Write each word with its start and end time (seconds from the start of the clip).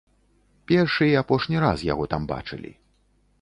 Першы 0.71 1.09
і 1.09 1.13
апошні 1.21 1.61
раз 1.65 1.85
яго 1.93 2.09
там 2.15 2.27
бачылі. 2.33 2.73